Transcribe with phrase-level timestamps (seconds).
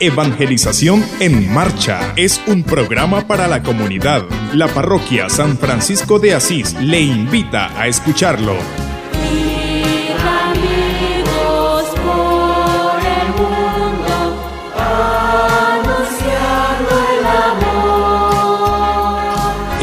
[0.00, 4.24] Evangelización en Marcha es un programa para la comunidad.
[4.52, 8.56] La parroquia San Francisco de Asís le invita a escucharlo.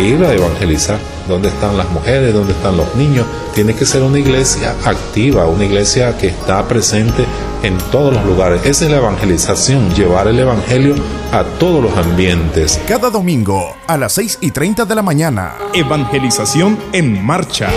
[0.08, 1.00] Ir a evangelizar.
[1.28, 2.34] ¿Dónde están las mujeres?
[2.34, 3.26] ¿Dónde están los niños?
[3.54, 7.26] Tiene que ser una iglesia activa, una iglesia que está presente
[7.64, 8.66] en todos los lugares.
[8.66, 10.96] Esa es la evangelización, llevar el evangelio
[11.32, 12.80] a todos los ambientes.
[12.88, 15.54] Cada domingo a las 6 y 30 de la mañana.
[15.74, 17.70] Evangelización en marcha.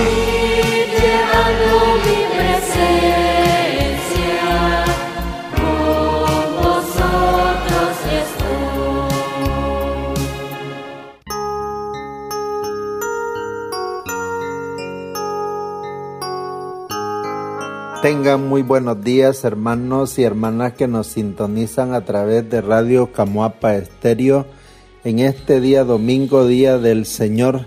[18.03, 23.75] Tengan muy buenos días hermanos y hermanas que nos sintonizan a través de Radio Camuapa
[23.75, 24.47] Estéreo
[25.05, 27.67] en este día domingo, día del Señor.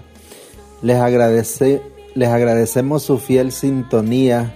[0.81, 1.83] Les, agradece,
[2.15, 4.55] les agradecemos su fiel sintonía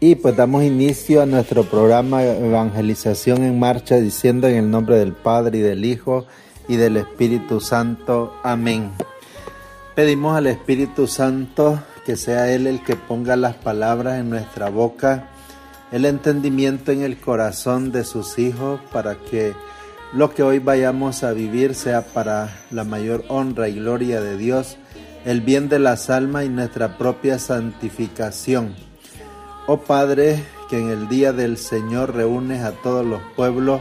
[0.00, 5.12] y pues damos inicio a nuestro programa Evangelización en Marcha diciendo en el nombre del
[5.12, 6.26] Padre y del Hijo
[6.66, 8.34] y del Espíritu Santo.
[8.42, 8.90] Amén.
[9.94, 15.28] Pedimos al Espíritu Santo que sea Él el que ponga las palabras en nuestra boca,
[15.90, 19.54] el entendimiento en el corazón de sus hijos para que
[20.12, 24.76] lo que hoy vayamos a vivir sea para la mayor honra y gloria de Dios,
[25.24, 28.76] el bien de las almas y nuestra propia santificación.
[29.66, 33.80] Oh Padre, que en el día del Señor reúnes a todos los pueblos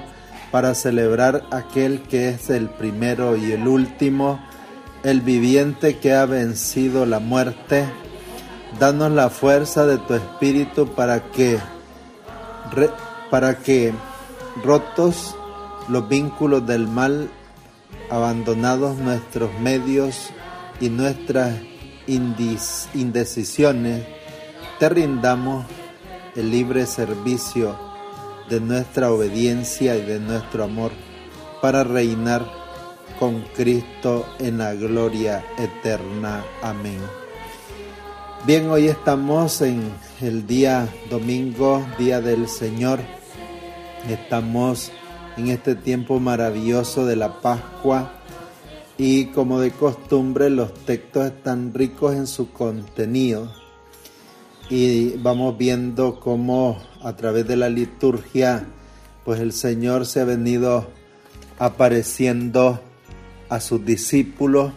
[0.49, 4.39] para celebrar aquel que es el primero y el último,
[5.03, 7.85] el viviente que ha vencido la muerte,
[8.79, 11.59] Danos la fuerza de tu espíritu para que,
[13.29, 13.93] para que
[14.63, 15.35] rotos
[15.87, 17.29] los vínculos del mal,
[18.09, 20.29] abandonados nuestros medios
[20.81, 21.53] y nuestras
[22.07, 24.05] indecisiones,
[24.79, 25.65] te rindamos
[26.35, 27.77] el libre servicio
[28.49, 30.91] de nuestra obediencia y de nuestro amor
[31.61, 32.45] para reinar
[33.19, 36.43] con Cristo en la gloria eterna.
[36.61, 37.24] Amén.
[38.45, 39.81] Bien, hoy estamos en
[40.21, 42.99] el día domingo, día del Señor.
[44.07, 44.91] Estamos
[45.35, 48.13] en este tiempo maravilloso de la Pascua
[48.99, 53.51] y como de costumbre los textos están ricos en su contenido
[54.69, 58.67] y vamos viendo cómo a través de la liturgia
[59.23, 60.87] pues el Señor se ha venido
[61.57, 62.79] apareciendo
[63.49, 64.71] a sus discípulos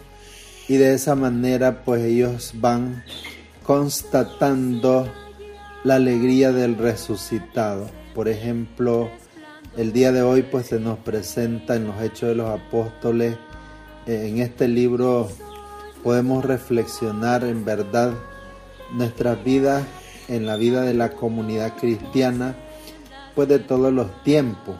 [0.67, 3.03] y de esa manera pues ellos van
[3.69, 5.07] constatando
[5.83, 7.87] la alegría del resucitado.
[8.15, 9.11] Por ejemplo,
[9.77, 13.37] el día de hoy pues se nos presenta en los Hechos de los Apóstoles,
[14.07, 15.29] eh, en este libro
[16.03, 18.13] podemos reflexionar en verdad
[18.91, 19.83] nuestras vidas,
[20.29, 22.55] en la vida de la comunidad cristiana,
[23.35, 24.77] pues de todos los tiempos.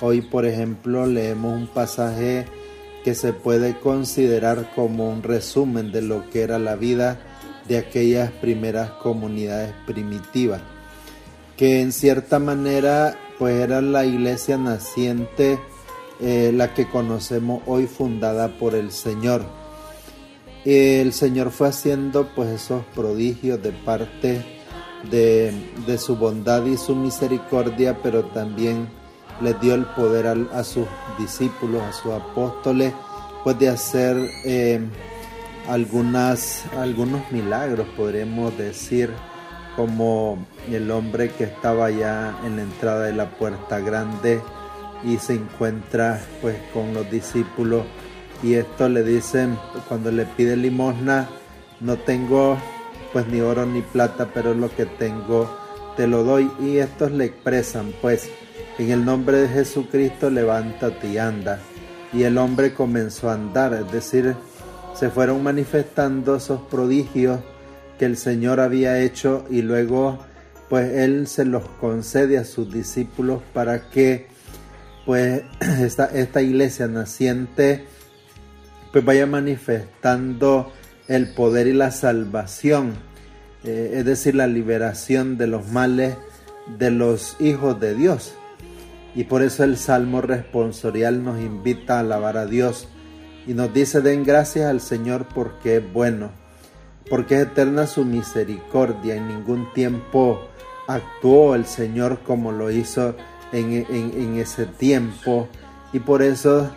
[0.00, 2.46] Hoy, por ejemplo, leemos un pasaje
[3.04, 7.20] que se puede considerar como un resumen de lo que era la vida
[7.68, 10.60] de aquellas primeras comunidades primitivas,
[11.56, 15.58] que en cierta manera pues era la iglesia naciente,
[16.20, 19.44] eh, la que conocemos hoy fundada por el Señor.
[20.64, 24.44] El Señor fue haciendo pues esos prodigios de parte
[25.10, 25.52] de,
[25.86, 28.88] de su bondad y su misericordia, pero también
[29.40, 30.86] les dio el poder a, sus
[31.18, 32.92] discípulos, a sus apóstoles,
[33.44, 34.80] pues de hacer eh,
[35.68, 39.10] algunas, algunos milagros, podremos decir,
[39.76, 44.40] como el hombre que estaba ya en la entrada de la puerta grande
[45.04, 47.84] y se encuentra pues con los discípulos.
[48.42, 51.28] Y esto le dicen cuando le pide limosna
[51.80, 52.56] no tengo
[53.12, 55.54] pues ni oro ni plata pero lo que tengo
[55.96, 58.30] te lo doy y estos le expresan pues
[58.78, 61.58] en el nombre de Jesucristo levántate y anda
[62.12, 64.36] y el hombre comenzó a andar es decir
[64.98, 67.40] se fueron manifestando esos prodigios
[67.98, 70.18] que el Señor había hecho y luego
[70.68, 74.26] pues Él se los concede a sus discípulos para que
[75.04, 77.84] pues esta, esta iglesia naciente
[78.90, 80.72] pues vaya manifestando
[81.08, 82.94] el poder y la salvación,
[83.64, 86.16] eh, es decir, la liberación de los males
[86.78, 88.34] de los hijos de Dios.
[89.14, 92.88] Y por eso el Salmo responsorial nos invita a alabar a Dios
[93.46, 96.30] y nos dice den gracias al Señor porque es bueno,
[97.08, 99.14] porque es eterna su misericordia.
[99.14, 100.48] En ningún tiempo
[100.88, 103.14] actuó el Señor como lo hizo
[103.52, 105.48] en, ese tiempo
[105.92, 106.70] y por eso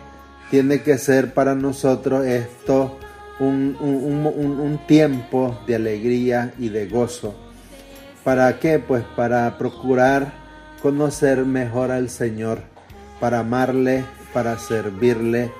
[0.50, 2.96] tiene que ser para nosotros esto
[3.40, 7.34] un, un, tiempo de alegría y de gozo.
[8.22, 8.78] ¿Para qué?
[8.78, 10.32] Pues para procurar
[10.82, 12.60] conocer mejor al Señor,
[13.18, 15.50] para amarle, para servirle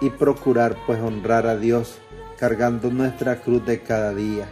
[0.00, 1.98] y procurar pues honrar a Dios
[2.38, 4.48] cargando nuestra cruz de cada día.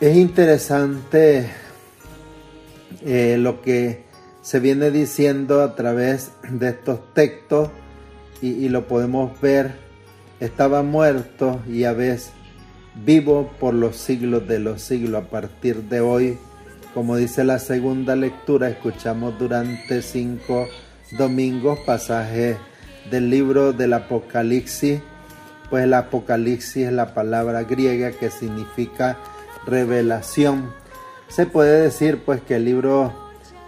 [0.00, 1.48] Es interesante
[3.02, 4.04] eh, lo que
[4.42, 7.70] se viene diciendo a través de estos textos
[8.42, 9.74] y, lo podemos ver.
[10.38, 12.30] Estaba muerto y a veces
[12.94, 15.24] vivo por los siglos de los siglos.
[15.24, 16.38] A partir de hoy,
[16.92, 20.68] como dice la segunda lectura, escuchamos durante cinco
[21.18, 22.58] domingos pasajes
[23.10, 25.00] del libro del Apocalipsis.
[25.70, 29.18] Pues el Apocalipsis es la palabra griega que significa
[29.66, 30.72] revelación.
[31.28, 33.12] Se puede decir pues que el libro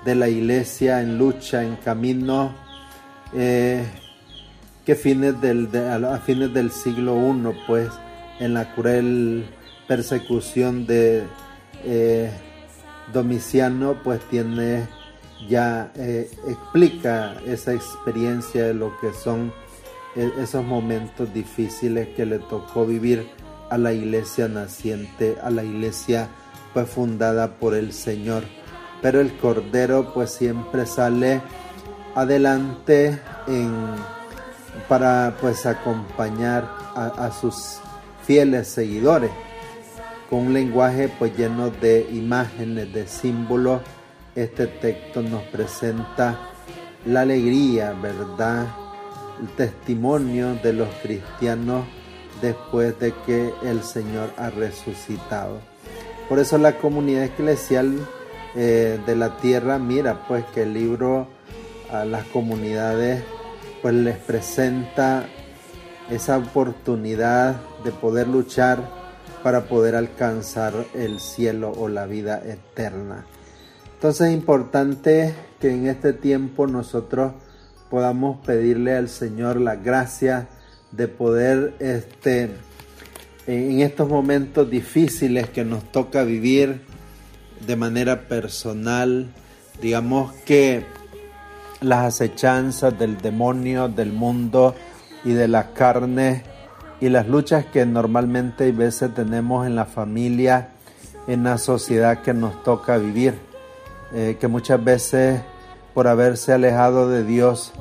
[0.05, 2.55] de la iglesia en lucha, en camino,
[3.35, 3.85] eh,
[4.87, 7.89] que fines del, a fines del siglo I, pues
[8.39, 9.45] en la cruel
[9.87, 11.25] persecución de
[11.85, 12.31] eh,
[13.13, 14.87] Domiciano, pues tiene
[15.47, 19.53] ya eh, explica esa experiencia de lo que son
[20.17, 23.29] esos momentos difíciles que le tocó vivir
[23.71, 26.29] a la iglesia naciente, a la iglesia
[26.73, 28.43] pues fundada por el Señor
[29.01, 31.41] pero el Cordero pues siempre sale
[32.15, 33.19] adelante
[34.89, 37.79] para pues acompañar a, sus
[38.25, 39.31] fieles seguidores
[40.29, 43.81] con un lenguaje pues lleno de imágenes, de símbolos.
[44.39, 46.39] Este texto nos presenta
[47.05, 48.69] la alegría, ¿verdad?
[49.41, 51.85] El testimonio de los cristianos
[52.41, 55.59] después de que el Señor ha resucitado.
[56.29, 57.99] Por eso la comunidad eclesial
[58.55, 61.27] eh, de la tierra, mira pues que el libro
[61.91, 63.25] a las comunidades
[63.83, 65.27] pues les presenta
[66.11, 68.89] esa oportunidad de poder luchar
[69.43, 73.27] para poder alcanzar el cielo o la vida eterna.
[73.99, 77.33] Entonces es importante que en este tiempo nosotros
[77.91, 80.47] podamos pedirle al Señor la gracia
[80.93, 82.53] de poder este
[83.49, 86.83] en estos momentos difíciles que nos toca vivir
[87.67, 89.33] de manera personal,
[89.83, 90.85] digamos que
[91.81, 94.77] las acechanzas del demonio, del mundo
[95.25, 96.45] y de la carne
[97.01, 100.69] y las luchas que normalmente y veces tenemos en la familia,
[101.27, 103.48] en la sociedad que nos toca vivir,
[104.13, 105.43] eh, que muchas veces
[105.95, 107.73] por haberse alejado de Dios,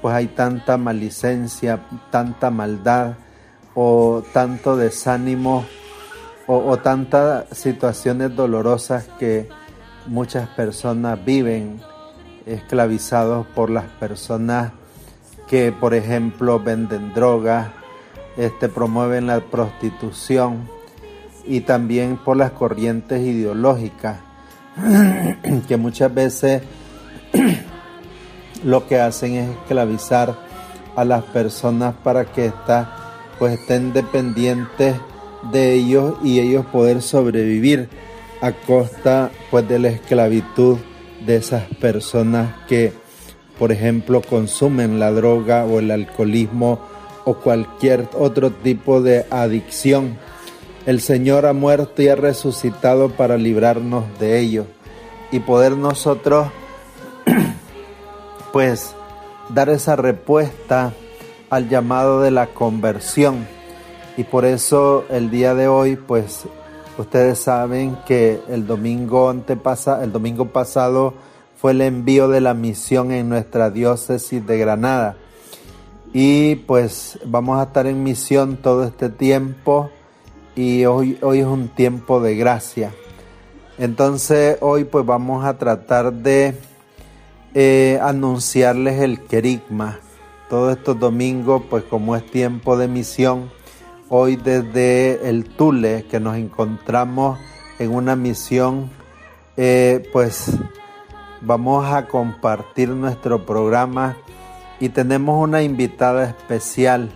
[0.00, 1.80] pues hay tanta malicencia,
[2.10, 3.14] tanta maldad
[3.74, 5.64] o tanto desánimo
[6.46, 9.50] o, tantas situaciones dolorosas que
[10.06, 11.78] muchas personas viven
[12.46, 14.72] esclavizados por las personas
[15.46, 17.68] que, por ejemplo, venden drogas,
[18.38, 20.70] este, promueven la prostitución
[21.44, 24.20] y también por las corrientes ideológicas
[25.68, 26.62] que muchas veces
[28.64, 30.36] lo que hacen es esclavizar
[30.96, 32.88] a las personas para que éstas
[33.38, 34.96] pues estén dependientes
[35.52, 37.88] de ellos y ellos poder sobrevivir
[38.40, 40.78] a costa pues de la esclavitud
[41.24, 42.92] de esas personas que
[43.58, 46.80] por ejemplo consumen la droga o el alcoholismo
[47.24, 50.16] o cualquier otro tipo de adicción.
[50.88, 54.64] El Señor ha muerto y ha resucitado para librarnos de ello
[55.30, 56.48] y poder nosotros
[58.54, 58.94] pues
[59.50, 60.94] dar esa respuesta
[61.50, 63.46] al llamado de la conversión
[64.16, 66.44] y por eso el día de hoy, pues
[66.96, 71.12] ustedes saben que el domingo antepasa, el domingo pasado
[71.60, 75.18] fue el envío de la misión en nuestra diócesis de Granada.
[76.14, 79.90] Y pues vamos a estar en misión todo este tiempo
[80.58, 82.92] y hoy, hoy es un tiempo de gracia.
[83.78, 86.52] Entonces hoy pues vamos a tratar de
[87.54, 90.00] eh, anunciarles el querigma.
[90.50, 93.52] Todos estos domingos pues como es tiempo de misión,
[94.08, 97.38] hoy desde el Tule que nos encontramos
[97.78, 98.90] en una misión,
[99.56, 100.50] eh, pues
[101.40, 104.16] vamos a compartir nuestro programa
[104.80, 107.12] y tenemos una invitada especial.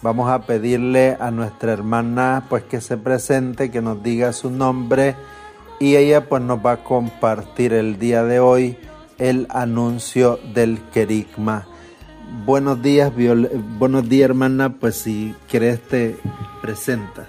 [0.00, 5.16] Vamos a pedirle a nuestra hermana pues que se presente, que nos diga su nombre
[5.80, 8.76] y ella pues nos va a compartir el día de hoy
[9.18, 11.66] el anuncio del querigma.
[12.44, 13.12] Buenos días,
[13.78, 16.16] buenos días hermana, pues si quieres te
[16.62, 17.28] presentas.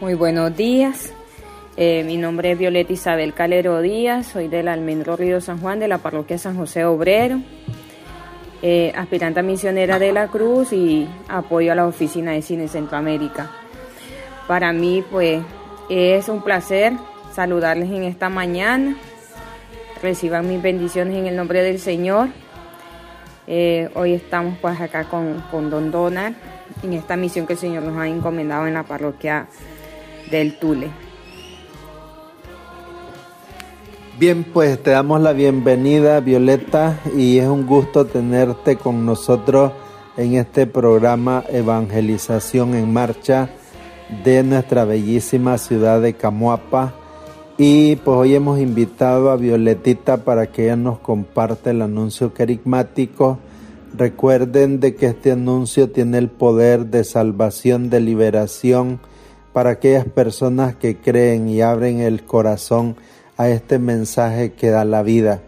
[0.00, 1.12] Muy buenos días.
[1.76, 5.86] Eh, mi nombre es Violeta Isabel Calero Díaz, soy del Almendro Río San Juan de
[5.86, 7.40] la parroquia San José Obrero,
[8.62, 13.50] eh, aspirante a misionera de la Cruz y apoyo a la oficina de Cine Centroamérica.
[14.46, 15.42] Para mí, pues,
[15.88, 16.92] es un placer
[17.32, 18.96] saludarles en esta mañana.
[20.02, 22.28] Reciban mis bendiciones en el nombre del Señor.
[23.46, 26.36] Eh, hoy estamos pues acá con, con Don Donald
[26.82, 29.48] en esta misión que el Señor nos ha encomendado en la parroquia
[30.30, 30.90] del Tule.
[34.18, 39.70] Bien, pues te damos la bienvenida, Violeta, y es un gusto tenerte con nosotros
[40.16, 43.48] en este programa Evangelización en Marcha
[44.24, 46.94] de nuestra bellísima ciudad de Camuapa.
[47.58, 53.38] Y pues hoy hemos invitado a Violetita para que ella nos comparte el anuncio carismático.
[53.96, 58.98] Recuerden de que este anuncio tiene el poder de salvación, de liberación
[59.52, 62.96] para aquellas personas que creen y abren el corazón
[63.38, 65.40] a este mensaje que da la vida.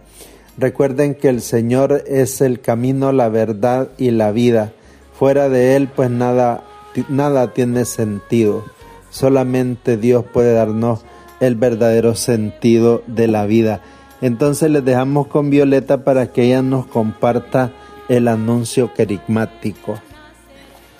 [0.56, 4.73] Recuerden que el Señor es el camino, la verdad y la vida.
[5.18, 6.64] Fuera de Él pues nada,
[7.09, 8.64] nada tiene sentido.
[9.11, 11.00] Solamente Dios puede darnos
[11.40, 13.80] el verdadero sentido de la vida.
[14.20, 17.73] Entonces les dejamos con Violeta para que ella nos comparta
[18.09, 19.99] el anuncio querigmático.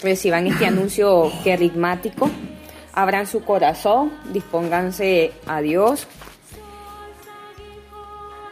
[0.03, 2.31] Reciban este anuncio querigmático,
[2.95, 6.09] abran su corazón, dispónganse a Dios,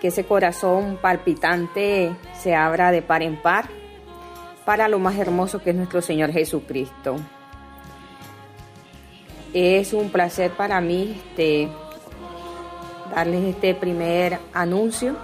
[0.00, 3.68] que ese corazón palpitante se abra de par en par
[4.64, 7.16] para lo más hermoso que es nuestro Señor Jesucristo.
[9.54, 11.68] Es un placer para mí este,
[13.14, 15.16] darles este primer anuncio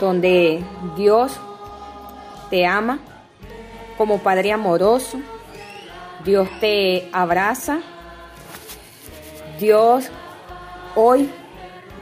[0.00, 0.64] donde
[0.96, 1.38] Dios
[2.50, 2.98] te ama
[3.98, 5.20] como Padre amoroso,
[6.24, 7.80] Dios te abraza,
[9.60, 10.10] Dios
[10.96, 11.30] hoy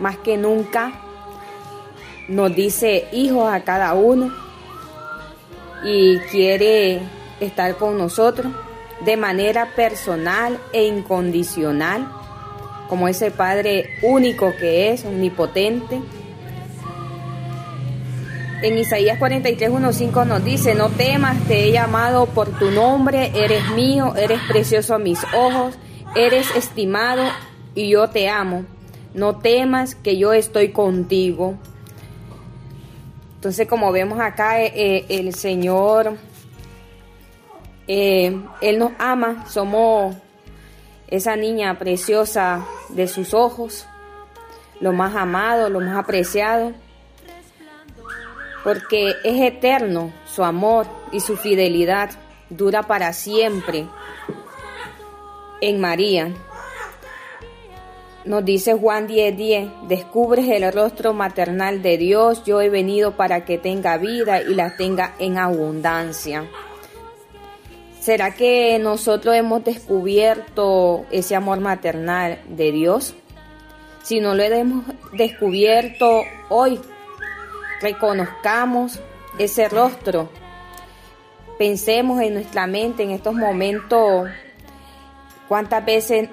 [0.00, 0.92] más que nunca
[2.28, 4.32] nos dice hijos a cada uno
[5.84, 7.00] y quiere
[7.40, 8.52] estar con nosotros
[9.04, 12.06] de manera personal e incondicional,
[12.88, 16.00] como ese Padre único que es, omnipotente.
[18.62, 23.70] En Isaías 43, 1, nos dice, no temas, te he llamado por tu nombre, eres
[23.70, 25.76] mío, eres precioso a mis ojos,
[26.14, 27.22] eres estimado
[27.74, 28.66] y yo te amo
[29.14, 31.56] no temas que yo estoy contigo.
[33.34, 36.16] Entonces, como vemos acá, eh, eh, el Señor,
[37.88, 40.14] eh, Él nos ama, somos
[41.08, 43.86] esa niña preciosa de sus ojos,
[44.80, 46.72] lo más amado, lo más apreciado,
[48.62, 52.10] porque es eterno su amor y su fidelidad
[52.50, 53.86] dura para siempre
[55.60, 56.32] en María.
[58.24, 63.56] Nos dice Juan 10:10, descubres el rostro maternal de Dios, yo he venido para que
[63.56, 66.44] tenga vida y la tenga en abundancia.
[67.98, 73.14] ¿Será que nosotros hemos descubierto ese amor maternal de Dios?
[74.02, 76.78] Si no lo hemos descubierto hoy,
[77.80, 79.00] reconozcamos
[79.38, 80.28] ese rostro.
[81.58, 84.28] Pensemos en nuestra mente en estos momentos
[85.48, 86.28] cuántas veces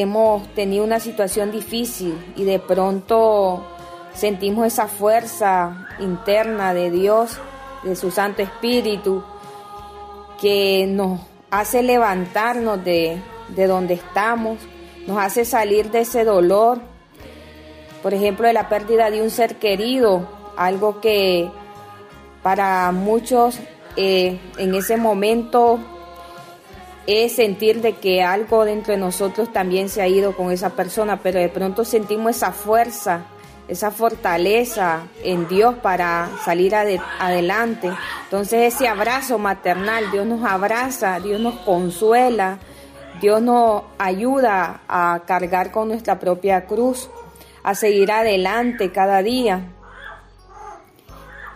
[0.00, 3.64] hemos tenido una situación difícil y de pronto
[4.12, 7.38] sentimos esa fuerza interna de Dios,
[7.84, 9.22] de su Santo Espíritu,
[10.40, 11.20] que nos
[11.50, 14.58] hace levantarnos de, de donde estamos,
[15.06, 16.80] nos hace salir de ese dolor,
[18.02, 21.48] por ejemplo, de la pérdida de un ser querido, algo que
[22.42, 23.58] para muchos
[23.96, 25.78] eh, en ese momento
[27.06, 31.20] es sentir de que algo dentro de nosotros también se ha ido con esa persona,
[31.22, 33.26] pero de pronto sentimos esa fuerza,
[33.68, 37.90] esa fortaleza en Dios para salir adelante.
[38.24, 42.58] Entonces ese abrazo maternal, Dios nos abraza, Dios nos consuela,
[43.20, 47.10] Dios nos ayuda a cargar con nuestra propia cruz,
[47.62, 49.72] a seguir adelante cada día.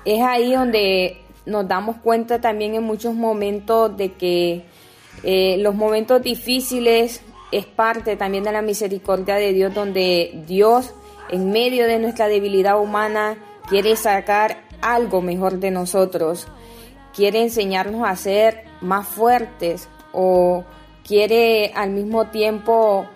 [0.05, 4.65] Es ahí donde nos damos cuenta también en muchos momentos de que
[5.23, 10.95] eh, los momentos difíciles es parte también de la misericordia de Dios, donde Dios,
[11.31, 16.47] en medio de nuestra debilidad humana, quiere sacar algo mejor de nosotros,
[17.15, 20.65] quiere enseñarnos a ser más fuertes o
[21.07, 23.07] quiere al mismo tiempo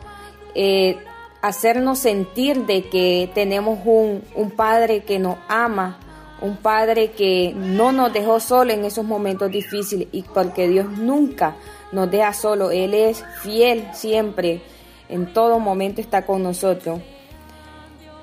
[0.54, 0.97] eh,
[1.40, 5.99] hacernos sentir de que tenemos un, un Padre que nos ama,
[6.40, 11.56] un Padre que no nos dejó solo en esos momentos difíciles y porque Dios nunca
[11.93, 14.63] nos deja solo, Él es fiel siempre
[15.13, 17.01] en todo momento está con nosotros.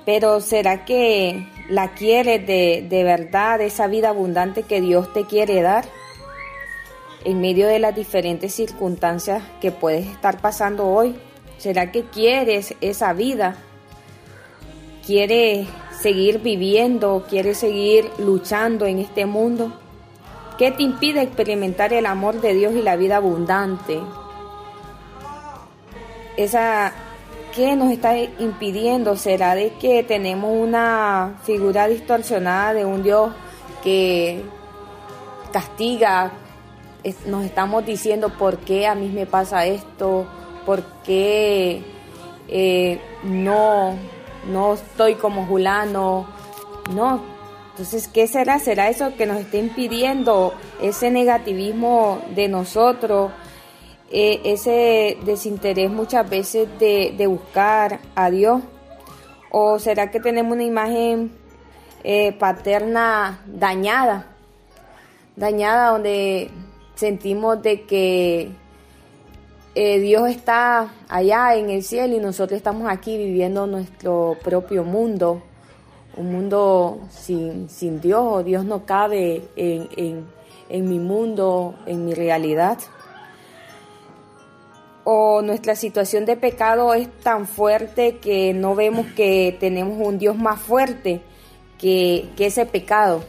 [0.04, 5.62] Pero ¿será que la quieres de, de verdad, esa vida abundante que Dios te quiere
[5.62, 5.84] dar?
[7.24, 11.14] En medio de las diferentes circunstancias que puedes estar pasando hoy.
[11.58, 13.56] ¿Será que quieres esa vida?
[15.06, 15.68] ¿Quieres
[16.00, 17.24] seguir viviendo?
[17.28, 19.79] ¿Quieres seguir luchando en este mundo?
[20.60, 23.98] ¿Qué te impide experimentar el amor de Dios y la vida abundante?
[26.36, 26.92] Esa
[27.54, 29.16] ¿Qué nos está impidiendo?
[29.16, 33.30] ¿Será de que tenemos una figura distorsionada de un Dios
[33.82, 34.42] que
[35.50, 36.32] castiga?
[37.24, 40.26] Nos estamos diciendo por qué a mí me pasa esto,
[40.66, 41.82] por qué
[42.48, 43.96] eh, no,
[44.52, 46.26] no estoy como Julano.
[46.94, 47.39] No,
[47.70, 48.58] entonces, ¿qué será?
[48.58, 53.32] ¿Será eso que nos está impidiendo ese negativismo de nosotros?
[54.12, 58.60] Eh, ese desinterés muchas veces de, buscar a Dios?
[59.50, 61.30] ¿O será que tenemos una imagen
[62.02, 64.26] eh, paterna dañada?
[65.36, 66.50] Dañada donde
[66.96, 68.50] sentimos de que
[69.76, 75.42] eh, Dios está allá en el cielo y nosotros estamos aquí viviendo nuestro propio mundo,
[76.16, 80.26] un mundo sin, sin Dios, Dios no cabe en,
[80.68, 82.78] en mi mundo, en mi realidad
[85.04, 90.36] o nuestra situación de pecado es tan fuerte que no vemos que tenemos un Dios
[90.36, 91.20] más fuerte
[91.78, 93.24] que, ese pecado.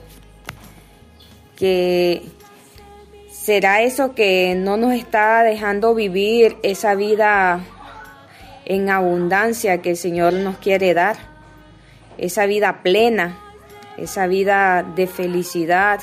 [1.55, 2.23] Que
[3.31, 7.61] será eso que no nos está dejando vivir esa vida
[8.65, 11.17] en abundancia que el Señor nos quiere dar,
[12.17, 13.37] esa vida plena,
[13.97, 15.99] esa vida de felicidad,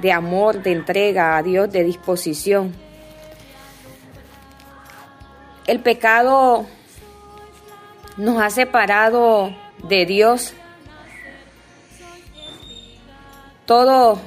[0.00, 2.74] de amor, de entrega a Dios, de disposición.
[5.66, 6.66] El pecado
[8.16, 9.54] nos ha separado
[9.88, 10.54] de Dios.
[13.66, 14.18] Todos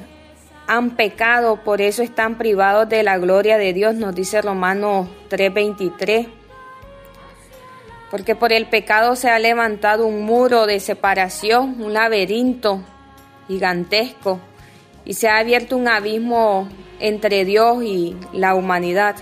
[0.68, 6.43] han pecado, por eso están privados de la gloria de Dios, nos dice Romanos 3:23.
[8.14, 12.84] Porque por el pecado se ha levantado un muro de separación, un laberinto
[13.48, 14.40] gigantesco,
[15.04, 19.16] y se ha abierto un abismo entre Dios y la humanidad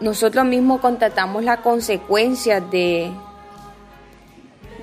[0.00, 3.10] nosotros mismos contratamos la consecuencia de,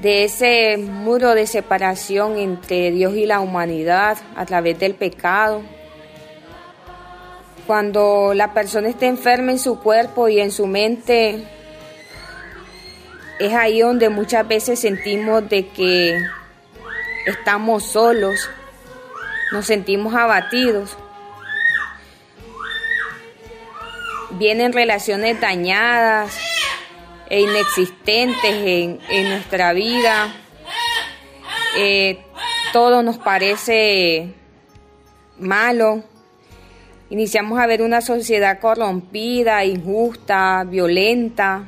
[0.01, 5.61] de ese muro de separación entre Dios y la humanidad a través del pecado.
[7.67, 11.43] Cuando la persona está enferma en su cuerpo y en su mente,
[13.39, 16.17] es ahí donde muchas veces sentimos de que
[17.25, 18.49] estamos solos,
[19.51, 20.97] nos sentimos abatidos.
[24.37, 26.37] vienen relaciones dañadas
[27.29, 30.33] e inexistentes en, nuestra vida.
[31.77, 32.23] Eh,
[32.73, 34.33] todo nos parece
[35.39, 36.03] malo.
[37.11, 41.65] Iniciamos a ver una sociedad corrompida, injusta, violenta.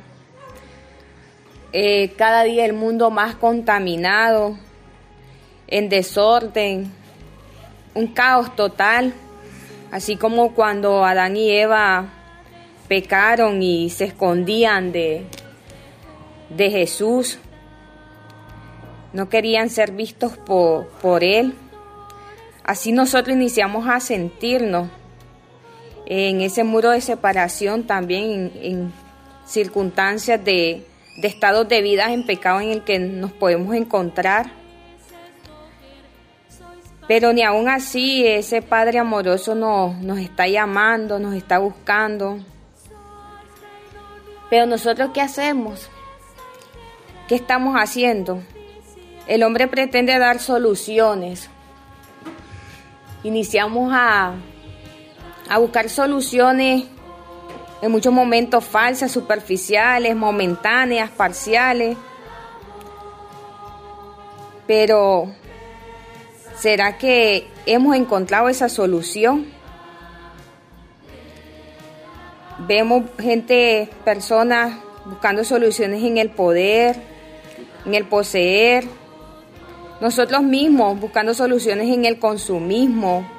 [1.72, 4.58] Eh, cada día el mundo más contaminado,
[5.68, 6.90] en desorden,
[7.94, 9.14] un caos total,
[9.92, 12.06] así como cuando Adán y Eva
[12.88, 15.24] pecaron y se escondían de,
[16.48, 17.38] de Jesús,
[19.12, 21.54] no querían ser vistos por, por Él.
[22.64, 24.88] Así nosotros iniciamos a sentirnos
[26.10, 28.92] en ese muro de separación también en,
[29.46, 30.86] circunstancias de,
[31.22, 34.50] estados de vida en pecado en el que nos podemos encontrar.
[37.06, 42.38] Pero ni aún así ese Padre amoroso nos está llamando, nos está buscando,
[44.50, 45.88] pero nosotros ¿qué hacemos?
[47.26, 48.42] ¿Qué estamos haciendo?
[49.26, 51.50] El hombre pretende dar soluciones.
[53.22, 54.34] Iniciamos a,
[55.48, 56.84] a buscar soluciones
[57.80, 61.96] en muchos momentos falsas, superficiales, momentáneas, parciales.
[64.66, 65.32] Pero,
[66.56, 69.46] ¿será que hemos encontrado esa solución?
[72.66, 76.96] Vemos gente, personas buscando soluciones en el poder,
[77.86, 78.84] en el poseer.
[80.00, 83.37] Nosotros mismos buscando soluciones en el consumismo,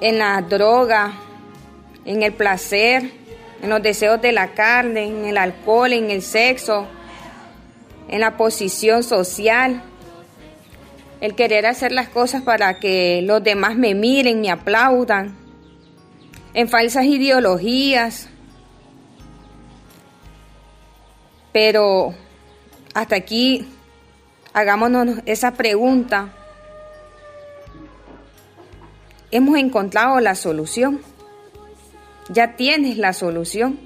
[0.00, 1.12] en la droga,
[2.04, 3.10] en el placer,
[3.62, 6.86] en los deseos de la carne, en el alcohol, en el sexo,
[8.08, 9.82] en la posición social,
[11.20, 15.36] el querer hacer las cosas para que los demás me miren, me aplaudan
[16.54, 18.28] en falsas ideologías.
[21.52, 22.14] Pero
[22.94, 23.68] hasta aquí
[24.52, 26.30] hagámonos esa pregunta.
[29.32, 31.00] ¿Hemos encontrado la solución?
[32.30, 33.78] ¿Ya tienes la solución?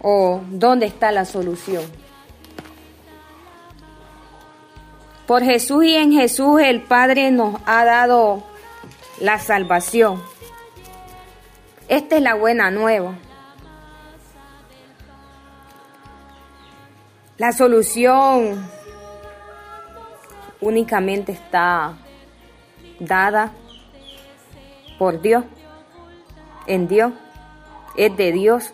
[0.00, 1.82] ¿O dónde está la solución?
[5.26, 8.44] Por Jesús y en Jesús el Padre nos ha dado
[9.20, 10.22] la salvación.
[11.88, 13.14] Esta es la buena nueva.
[17.38, 18.68] La solución
[20.60, 21.96] únicamente está
[23.00, 23.52] dada
[24.98, 25.44] por Dios,
[26.66, 27.12] en Dios,
[27.96, 28.72] es de Dios.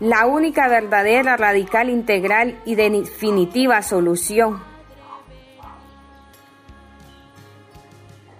[0.00, 4.62] La única verdadera, radical, integral y definitiva solución.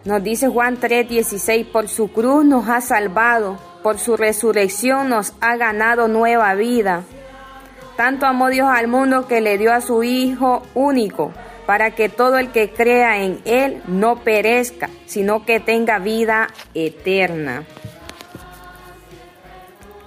[0.04, 5.56] Nos dice Juan 3:16, por su cruz nos ha salvado, por su resurrección nos ha
[5.56, 7.02] ganado nueva vida.
[7.96, 11.32] Tanto amó Dios al mundo que le dio a su Hijo único,
[11.68, 17.66] para que todo el que crea en Él no perezca, sino que tenga vida eterna.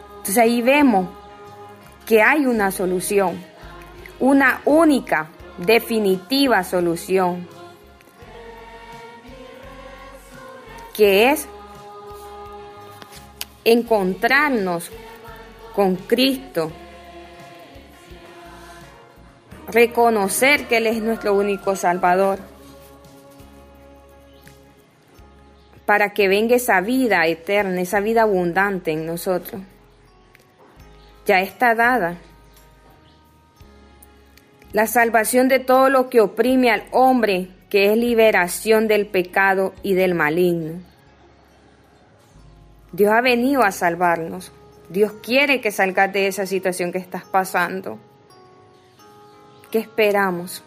[0.09, 1.07] Entonces ahí vemos
[2.07, 3.39] que hay una solución,
[4.19, 7.47] una única, definitiva solución,
[10.95, 11.47] que es
[13.65, 14.89] encontrarnos
[15.75, 16.71] con Cristo
[19.71, 22.39] reconocer que Él es nuestro único Salvador,
[25.85, 29.61] para que venga esa vida eterna, esa vida abundante en nosotros.
[31.25, 32.17] Ya está dada.
[34.73, 39.93] La salvación de todo lo que oprime al hombre, que es liberación del pecado y
[39.93, 40.79] del maligno.
[42.93, 44.51] Dios ha venido a salvarnos.
[44.89, 47.99] Dios quiere que salgas de esa situación que estás pasando.
[49.71, 50.63] ¿Qué esperamos?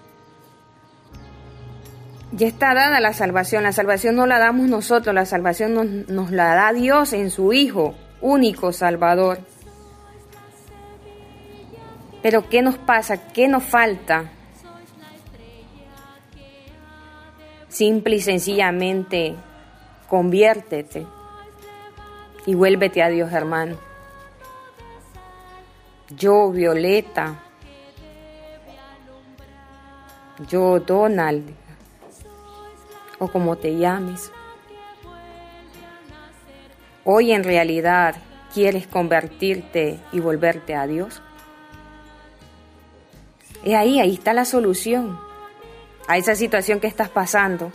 [2.33, 3.63] Ya está dada la salvación.
[3.63, 7.53] La salvación no la damos nosotros, la salvación nos, nos la da Dios en su
[7.53, 9.39] Hijo, único Salvador.
[12.23, 13.29] Pero ¿qué nos pasa?
[13.33, 14.31] ¿Qué nos falta?
[17.69, 19.35] Simple y sencillamente,
[20.09, 21.07] conviértete
[22.47, 23.77] y vuélvete a Dios, hermano.
[26.17, 27.44] Yo, Violeta,
[30.49, 31.51] yo Donald,
[33.19, 34.31] o como te llames.
[37.05, 38.17] Hoy en realidad
[38.53, 41.23] quieres convertirte y volverte a Dios.
[43.63, 45.19] Y ahí, ahí está la solución
[46.07, 47.73] a esa situación que estás pasando.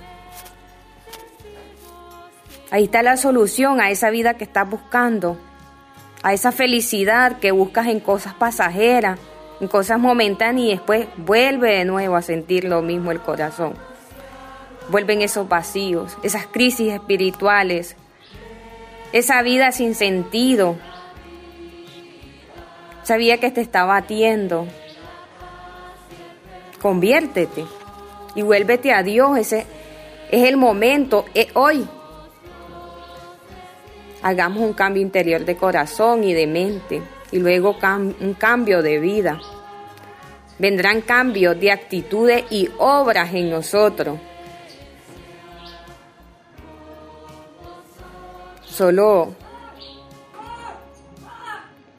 [2.71, 5.37] Ahí está la solución a esa vida que estás buscando,
[6.21, 9.19] a esa felicidad que buscas en cosas pasajeras,
[9.67, 13.73] cosas momentáneas y después vuelve de nuevo a sentir lo mismo el corazón.
[14.89, 17.95] Vuelven esos vacíos, esas crisis espirituales,
[19.11, 20.77] esa vida sin sentido.
[23.03, 24.67] Sabía que te estaba atiendo.
[26.81, 27.65] Conviértete
[28.35, 29.37] y vuélvete a Dios.
[29.37, 29.65] Ese
[30.31, 31.87] es el momento, es hoy.
[34.21, 37.77] Hagamos un cambio interior de corazón y de mente y luego
[38.19, 39.39] un cambio de vida.
[40.57, 44.19] Vendrán cambios de actitudes y obras en nosotros.
[48.65, 49.33] Solo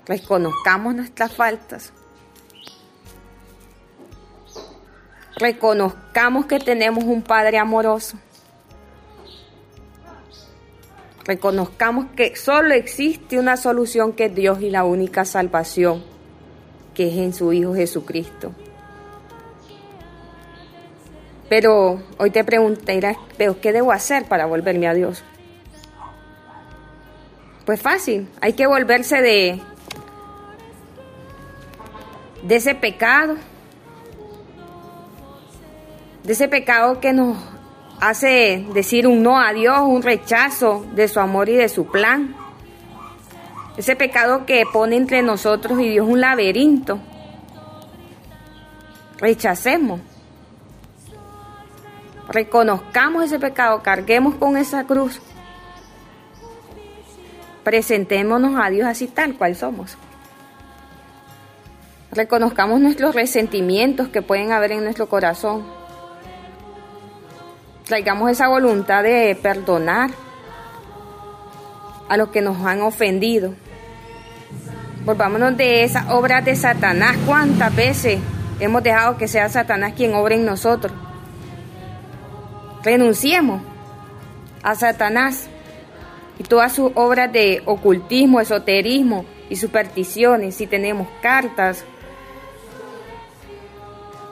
[0.06, 1.92] reconozcamos nuestras faltas.
[5.36, 8.18] Reconozcamos que tenemos un Padre amoroso
[11.30, 16.02] Reconozcamos que solo existe una solución que es Dios y la única salvación,
[16.92, 18.52] que es en su Hijo Jesucristo.
[21.48, 25.22] Pero hoy te preguntarás, pero ¿qué debo hacer para volverme a Dios?
[27.64, 29.60] Pues fácil, hay que volverse de,
[32.42, 33.36] de ese pecado,
[36.24, 37.59] de ese pecado que nos
[38.00, 42.34] hace decir un no a Dios, un rechazo de su amor y de su plan.
[43.76, 46.98] Ese pecado que pone entre nosotros y Dios un laberinto.
[49.18, 50.00] Rechacemos.
[52.28, 55.20] Reconozcamos ese pecado, carguemos con esa cruz.
[57.64, 59.98] Presentémonos a Dios así tal cual somos.
[62.12, 65.79] Reconozcamos nuestros resentimientos que pueden haber en nuestro corazón
[67.90, 70.10] traigamos esa voluntad de perdonar,
[72.08, 73.52] a los que nos han ofendido.
[75.04, 77.16] Volvámonos de esas obras de Satanás.
[77.26, 78.20] ¿Cuántas veces
[78.60, 80.92] hemos dejado que sea Satanás quien obre en nosotros?
[82.84, 83.60] Renunciemos
[84.62, 85.48] a Satanás
[86.38, 90.54] y todas sus obras de ocultismo, esoterismo y supersticiones.
[90.54, 91.84] Si tenemos cartas,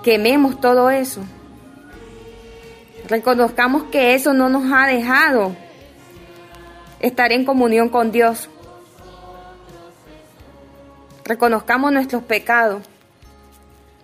[0.04, 1.22] quememos todo eso.
[3.08, 5.56] Reconozcamos que eso no nos ha dejado
[7.00, 8.50] estar en comunión con Dios.
[11.24, 12.82] Reconozcamos nuestros pecados.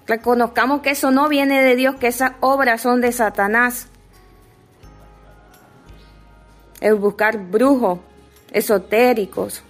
[0.06, 3.88] Reconozcamos que eso no viene de Dios, que esas obras son de Satanás.
[6.80, 8.00] El buscar brujos,
[8.52, 9.62] esotéricos.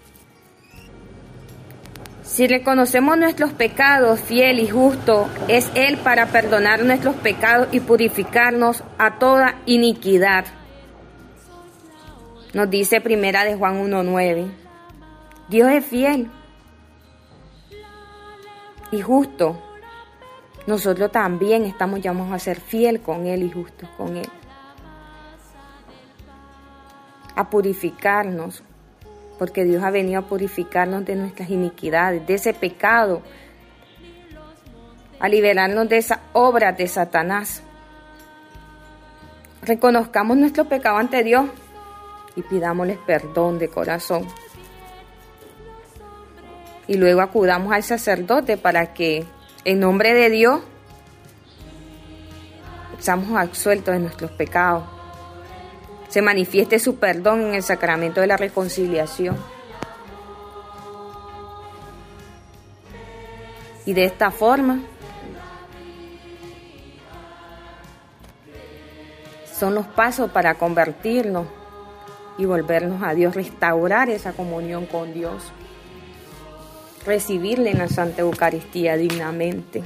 [2.34, 8.82] Si reconocemos nuestros pecados, fiel y justo es Él para perdonar nuestros pecados y purificarnos
[8.98, 10.44] a toda iniquidad.
[12.52, 14.50] Nos dice primera de Juan 1.9.
[15.48, 16.28] Dios es fiel
[18.90, 19.62] y justo.
[20.66, 24.28] Nosotros también estamos llamados a ser fiel con Él y justos con Él.
[27.36, 28.64] A purificarnos,
[29.38, 33.22] porque Dios ha venido a purificarnos de nuestras iniquidades, de ese pecado,
[35.18, 37.62] a liberarnos de esa obra de Satanás.
[39.62, 41.46] Reconozcamos nuestro pecado ante Dios
[42.36, 44.26] y pidámosles perdón de corazón.
[46.86, 49.24] Y luego acudamos al sacerdote para que
[49.64, 50.60] en nombre de Dios
[52.98, 54.93] seamos absueltos de nuestros pecados.
[56.14, 59.36] Se manifieste su perdón en el sacramento de la reconciliación.
[63.84, 64.78] Y de esta forma
[69.58, 71.48] son los pasos para convertirnos
[72.38, 75.42] y volvernos a Dios, restaurar esa comunión con Dios,
[77.04, 79.82] recibirle en la Santa Eucaristía dignamente.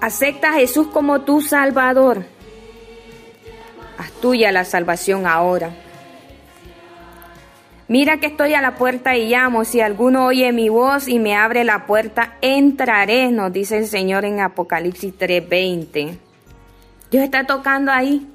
[0.00, 2.34] Acepta a Jesús como tu Salvador.
[4.20, 5.74] Tuya la salvación ahora.
[7.88, 9.64] Mira que estoy a la puerta y llamo.
[9.64, 14.24] Si alguno oye mi voz y me abre la puerta, entraré, nos dice el Señor
[14.24, 16.18] en Apocalipsis 3:20.
[17.10, 18.26] Dios está tocando ahí.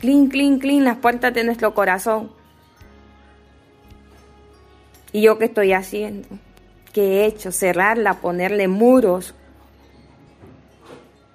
[0.00, 2.30] Clean, clean, clean las puertas de nuestro corazón.
[5.12, 6.28] ¿Y yo qué estoy haciendo?
[6.92, 7.52] ¿Qué he hecho?
[7.52, 9.34] Cerrarla, ponerle muros,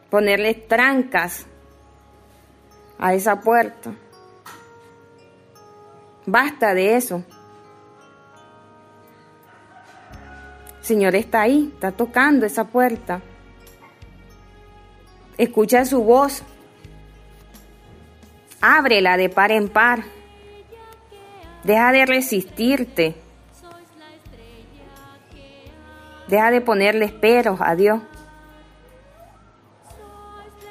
[0.10, 1.47] ponerle trancas
[2.99, 3.91] a esa puerta.
[6.25, 7.23] Basta de eso.
[10.81, 13.21] Señor está ahí, está tocando esa puerta.
[15.38, 16.43] Escucha su voz.
[18.62, 20.03] Ábrela de par en par.
[21.63, 23.15] Deja de resistirte.
[26.27, 28.01] Deja de ponerle esperos a Dios.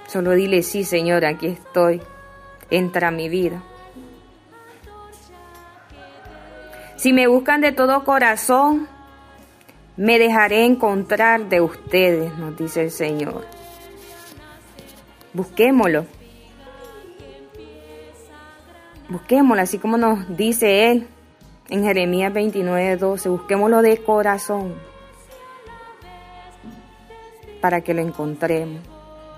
[0.06, 2.00] Solo dile, sí, Señor, aquí estoy.
[2.70, 3.62] Entra a mi vida.
[6.96, 8.88] Si me buscan de todo corazón,
[9.96, 13.46] me dejaré encontrar de ustedes, nos dice el Señor.
[15.32, 16.06] Busquémoslo.
[19.08, 21.06] Busquémoslo, así como nos dice Él
[21.68, 23.28] en Jeremías 29, 12.
[23.28, 24.74] Busquémoslo de corazón
[27.60, 28.80] para que lo encontremos,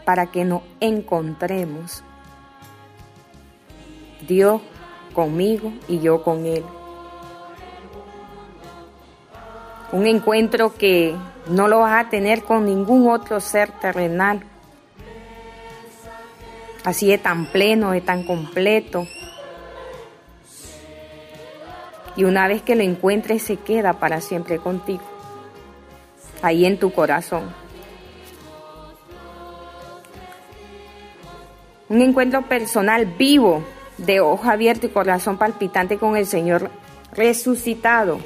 [0.05, 2.05] para que nos encontremos.
[4.29, 4.61] Dios
[5.13, 6.65] conmigo y yo con Él.
[9.91, 11.17] Un encuentro que
[11.49, 14.43] no lo vas a tener con ningún otro ser terrenal.
[16.85, 19.07] Así es tan pleno, es tan completo.
[22.17, 25.03] Y una vez que lo encuentres se queda para siempre contigo,
[26.43, 27.55] ahí en tu corazón.
[31.89, 33.63] Un encuentro personal vivo,
[33.99, 36.71] de ojo abierto y corazón palpitante con el Señor
[37.13, 38.21] resucitado.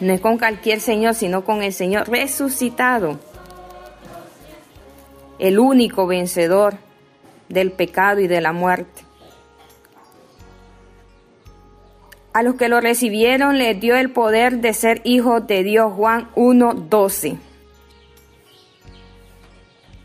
[0.00, 3.18] No es con cualquier Señor, sino con el Señor resucitado.
[5.38, 6.74] El único vencedor
[7.48, 9.02] del pecado y de la muerte.
[12.32, 15.92] A los que lo recibieron les dio el poder de ser hijos de Dios.
[15.94, 17.38] Juan 1.12.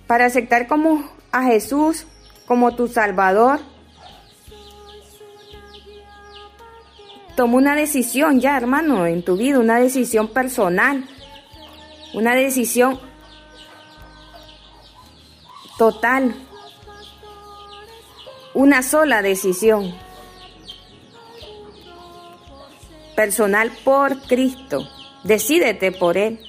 [0.08, 2.08] Para aceptar como a Jesús
[2.46, 3.60] como tu Salvador,
[7.36, 11.06] toma una decisión ya, hermano, en tu vida, una decisión personal,
[12.14, 13.00] una decisión
[15.78, 16.36] total.
[18.56, 19.96] una sola decisión
[23.16, 24.88] personal por Cristo.
[25.24, 26.40] Decídete por Él.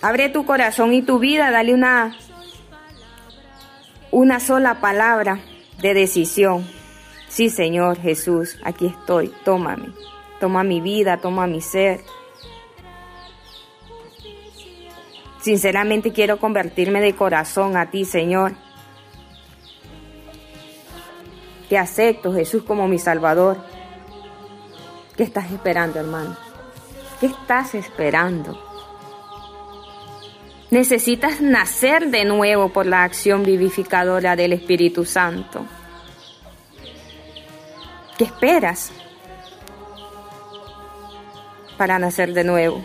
[0.00, 2.16] Abre tu corazón y tu vida, dale una,
[4.12, 5.40] una sola palabra
[5.80, 6.64] de decisión.
[7.28, 9.88] Sí, Señor Jesús, aquí estoy, tómame.
[10.38, 12.00] Toma mi vida, toma mi ser.
[15.40, 18.52] Sinceramente quiero convertirme de corazón a ti, Señor.
[21.68, 23.56] Te acepto, Jesús, como mi Salvador.
[25.16, 26.36] ¿Qué estás esperando, hermano?
[27.18, 28.71] ¿Qué estás esperando?
[30.72, 35.66] Necesitas nacer de nuevo por la acción vivificadora del Espíritu Santo.
[38.16, 38.90] ¿Qué esperas
[41.76, 42.82] para nacer de nuevo?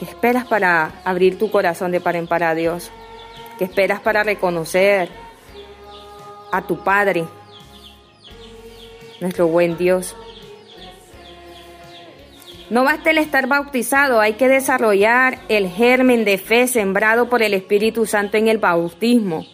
[0.00, 2.90] ¿Qué esperas para abrir tu corazón de par en par a Dios?
[3.56, 5.08] ¿Qué esperas para reconocer
[6.50, 7.24] a tu Padre,
[9.20, 10.16] nuestro buen Dios?
[12.70, 17.52] No basta el estar bautizado, hay que desarrollar el germen de fe sembrado por el
[17.52, 19.44] Espíritu Santo en el bautismo.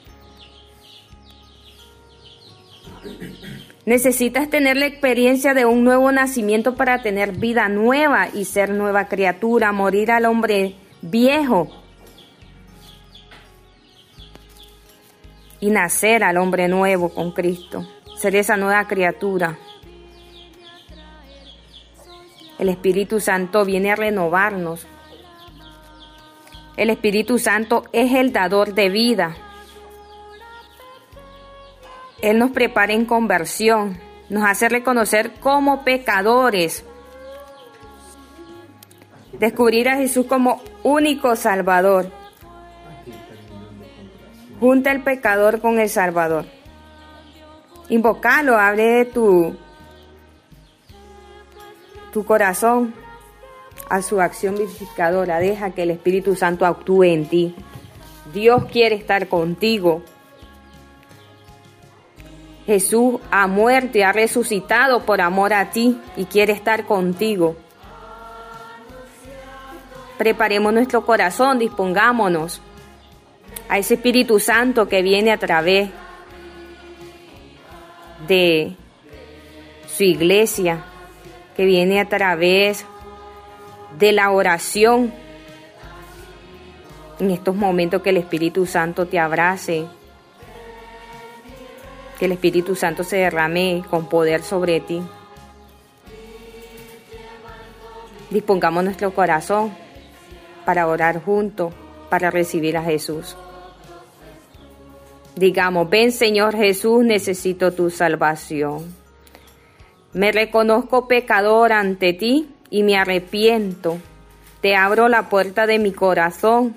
[3.87, 9.09] Necesitas tener la experiencia de un nuevo nacimiento para tener vida nueva y ser nueva
[9.09, 11.69] criatura, morir al hombre viejo
[15.59, 19.57] y nacer al hombre nuevo con Cristo, ser esa nueva criatura.
[22.59, 24.87] El Espíritu Santo viene a renovarnos.
[26.77, 29.37] El Espíritu Santo es el dador de vida.
[32.23, 33.99] Él nos prepara en conversión,
[34.31, 36.85] nos hace reconocer como pecadores,
[39.39, 42.11] descubrir a Jesús como único Salvador.
[44.61, 46.47] Junta el pecador con el Salvador.
[47.91, 49.57] Invocalo, hable de tu,
[52.17, 52.95] tu corazón
[53.91, 55.39] a su acción vivificadora.
[55.39, 57.55] Deja que el Espíritu Santo actúe en ti.
[58.33, 60.01] Dios quiere estar contigo.
[62.65, 67.55] Jesús ha muerto y ha resucitado por amor a ti y quiere estar contigo.
[70.17, 72.63] Preparemos nuestro corazón, dispongámonos
[73.69, 75.91] a ese Espíritu Santo que viene a través
[78.27, 78.75] de
[79.95, 80.83] su iglesia,
[81.57, 82.85] que viene a través
[83.99, 85.13] de la oración.
[87.19, 89.87] En estos momentos que el Espíritu Santo te abrace,
[92.19, 95.01] que el Espíritu Santo se derrame con poder sobre ti.
[98.29, 99.73] Dispongamos nuestro corazón
[100.67, 101.73] para orar juntos,
[102.11, 103.35] para recibir a Jesús.
[105.37, 109.06] Digamos, ven Señor Jesús, necesito tu salvación.
[110.17, 113.99] Me reconozco pecador ante ti y me arrepiento.
[114.63, 116.75] Te abro la puerta de mi corazón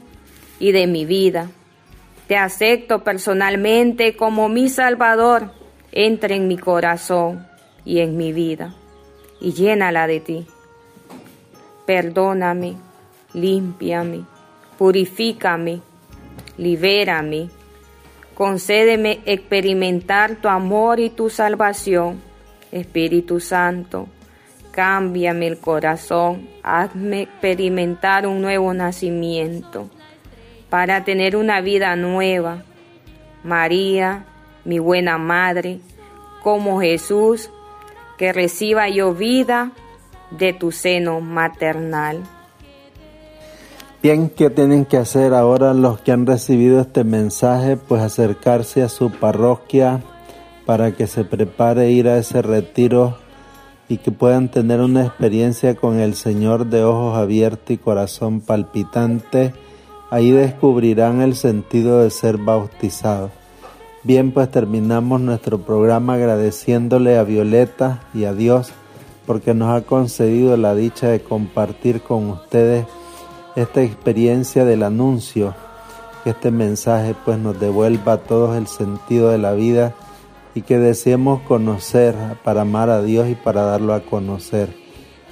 [0.60, 1.49] y de mi vida.
[2.28, 5.54] Te acepto personalmente como mi Salvador.
[5.93, 7.47] Entra en mi corazón
[7.86, 8.75] y en mi vida
[9.39, 10.45] y llénala de ti.
[11.86, 12.75] Perdóname,
[13.34, 14.25] límpiame,
[14.78, 15.80] purifícame,
[16.58, 17.49] libérame.
[18.36, 22.28] Concédeme experimentar tu amor y tu salvación.
[22.71, 24.08] Espíritu Santo,
[24.71, 29.89] cámbiame el corazón, hazme experimentar un nuevo nacimiento
[30.69, 32.63] para tener una vida nueva.
[33.43, 34.25] María,
[34.65, 35.79] mi buena madre,
[36.43, 37.49] como Jesús,
[38.17, 39.71] que reciba yo vida
[40.32, 42.21] de tu seno maternal.
[44.01, 47.75] Bien, ¿qué tienen que hacer ahora los que han recibido este mensaje?
[47.75, 50.01] Pues acercarse a su parroquia
[50.69, 53.17] para que se prepare ir a ese retiro
[53.88, 59.51] y que puedan tener una experiencia con el Señor de ojos abiertos y corazón palpitante
[60.12, 63.31] Ahí descubrirán el sentido de ser bautizados.
[64.04, 68.71] Bien, pues terminamos nuestro programa agradeciéndole a Violeta y a Dios
[69.25, 72.85] porque nos ha concedido la dicha de compartir con ustedes
[73.56, 75.56] esta experiencia del anuncio,
[76.23, 79.96] que este mensaje pues nos devuelva a todos el sentido de la vida
[80.56, 84.69] y que deseemos conocer para amar a Dios y para darlo a conocer.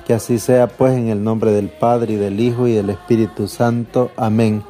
[0.05, 3.47] Que así sea pues en el nombre del Padre y del Hijo y del Espíritu
[3.47, 4.11] Santo.
[4.15, 4.63] Amén.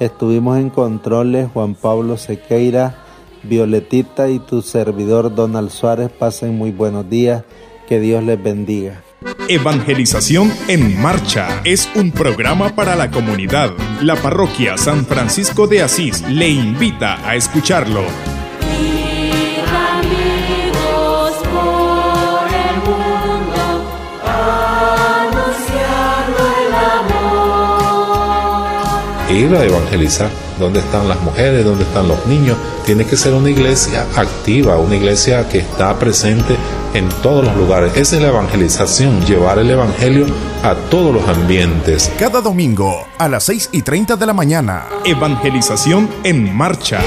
[0.00, 2.96] Estuvimos en controles Juan Pablo Sequeira,
[3.42, 6.10] Violetita y tu servidor Donald Suárez.
[6.10, 7.44] Pasen muy buenos días.
[7.88, 9.02] Que Dios les bendiga.
[9.48, 13.70] Evangelización en Marcha es un programa para la comunidad.
[14.02, 18.02] La parroquia San Francisco de Asís le invita a escucharlo.
[29.38, 30.30] Ir a evangelizar.
[30.58, 31.64] ¿Dónde están las mujeres?
[31.64, 32.56] ¿Dónde están los niños?
[32.84, 36.56] Tiene que ser una iglesia activa, una iglesia que está presente
[36.94, 37.96] en todos los lugares.
[37.96, 40.26] Esa es la evangelización, llevar el evangelio
[40.62, 42.10] a todos los ambientes.
[42.18, 44.86] Cada domingo a las 6 y 30 de la mañana.
[45.04, 47.00] Evangelización en marcha.